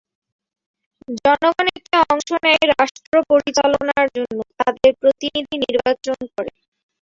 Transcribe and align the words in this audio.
জনগণ 1.19 1.67
এতে 1.71 1.95
অংশ 2.05 2.29
নেয় 2.43 2.63
রাষ্ট্র 2.71 3.13
পরিচালনার 3.31 4.05
জন্য 4.17 4.37
তাদের 4.59 4.91
প্রতিনিধি 5.01 5.55
নির্বাচন 5.63 6.17
করে। 6.33 6.51